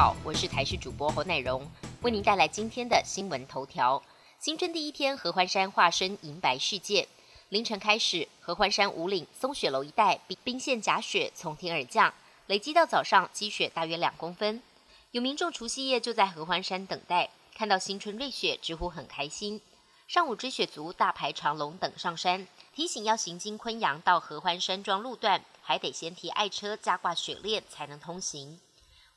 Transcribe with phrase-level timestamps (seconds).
[0.00, 4.02] 好，我是台视主播侯乃荣，为您带来今天的新闻头条。
[4.38, 7.06] 新春第一天，合欢山化身银白世界。
[7.50, 12.14] 凌晨开始，合欢山五岭松雪楼一带冰冰线假雪从天而降，
[12.46, 14.62] 累积到早上积雪大约两公分。
[15.10, 19.60] 有民众除夕夜就在合欢山等待，看到新春瑞雪，直呼很开心。
[20.08, 28.58] 上午追雪族大排长龙等上山，提醒要行经昆阳到合欢山庄路段，还得先提爱车加挂雪链才能通行。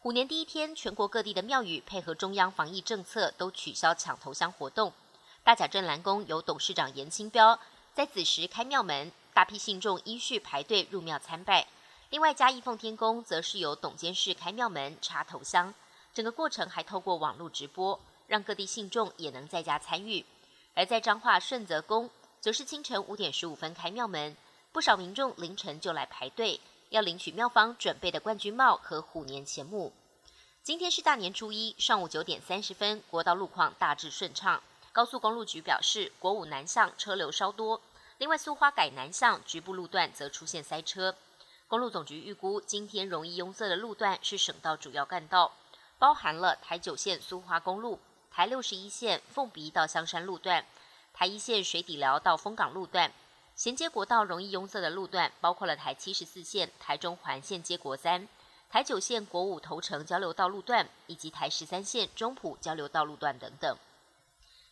[0.04, 4.92] 虎年第一天，全国各地的庙宇配合中央防疫政策，都取消抢头香活动。
[5.46, 7.58] 大甲镇澜宫由董事长严清标
[7.94, 11.66] 在子时开庙门，大批信众依序排队入庙参拜。
[12.10, 15.74] 另外，嘉义奉天宫则是由董监事开庙门插头香，
[16.14, 20.26] 整个过程还透过网络直播，让各地信众也能在家参与。
[20.74, 22.10] 而在彰化顺泽宫，
[22.42, 24.36] 则是清晨五点十五分开庙门，
[24.74, 26.60] 不少民众凌晨就来排队。
[26.94, 29.92] 要领取妙方准备的冠军帽和虎年钱目。
[30.62, 34.62] 今天是大年初一，上午九点三十分，国道路况大致顺畅。
[34.92, 37.82] 高速公路局表示，国五南向车流稍多，
[38.20, 41.16] 另外苏花改南向局部路段则出现塞车。
[41.68, 45.52] 公路总局预估，今天容易拥塞的路段是省道主要干道，
[45.98, 47.98] 包含了台九线苏花公路、
[48.30, 50.64] 台六十一线凤鼻到香山路段、
[51.12, 53.12] 台一线水底寮到丰港路段。
[53.56, 58.28] 衔接国道容易拥塞的路段，包括了台七十四线台中环线接国三、
[58.68, 63.78] 台九线国五头城交流道路段，以及台十三线中埔交流道路段等等。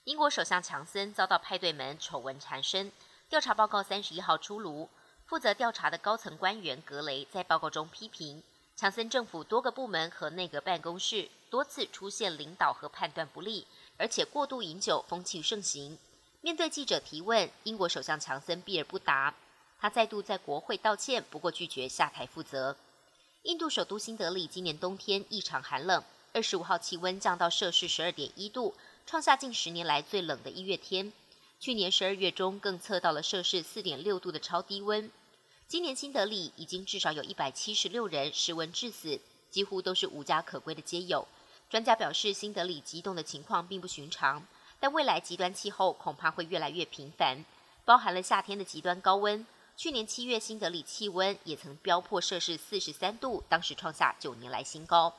[0.05, 2.91] 英国首相强森遭到派对门丑闻缠身，
[3.29, 4.89] 调查报告三十一号出炉，
[5.27, 8.41] 负责调查的高层官员格雷在报告中批评
[8.75, 15.99] 强森政府多个部门和内阁办公室多次出现领导和判断不力，而且过度饮酒风气盛行。
[16.43, 19.35] 面对记者提问，英国首相强森避而不答。
[19.79, 22.75] 他再度在国会道歉，不过拒绝下台负责。
[23.43, 28.73] 印度首都新德里今年冬天异常寒冷，二十五号气温降到摄氏十二点一度，
[29.05, 31.13] 创下近十年来最冷的一月天。
[31.59, 35.11] 去年十二月中更测到了摄氏四点六度的超低温。
[35.67, 39.19] 今年新德里已经至少有一百七十六人失温致死，
[39.51, 41.27] 几乎都是无家可归的街友。
[41.69, 44.43] 专家表示，新德里急冻的情况并不寻常。
[44.81, 47.45] 但未来极端气候恐怕会越来越频繁，
[47.85, 49.45] 包含了夏天的极端高温。
[49.77, 55.13] 去年七月，新德里气温也曾飙破摄氏四十三度，当时创下九年来新高。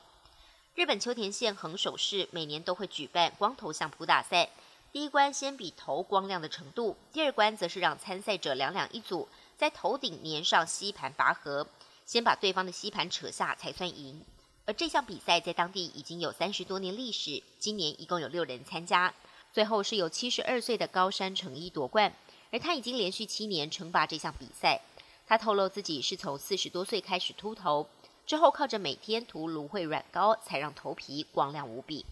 [0.75, 4.51] 日本秋田县横手市每年都会举办光头相扑大赛，
[4.91, 11.67] 第一关先比头光亮的程度，第二关则是让参赛者两两一组，在头顶粘上吸盘拔河，
[12.05, 14.25] 先把对方的吸盘扯下才算赢。
[14.65, 19.13] 而这项比赛在当地已经有三十多年历史，今年一共有六人参加。
[19.53, 22.15] 最后是由七十二岁的高山成一夺冠，
[22.51, 24.81] 而他已经连续七年称霸这项比赛。
[25.27, 27.87] 他透露自己是从四十多岁开始秃头，
[28.27, 32.05] 之后靠着每天涂芦荟软膏，才让头皮光亮无比。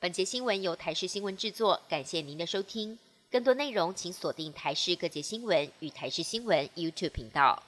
[0.00, 2.98] 本节新闻由台视新闻制作，感谢您的收听。
[3.30, 7.62] 更多内容请锁定台视各节新闻与台视新闻 YouTube 频道。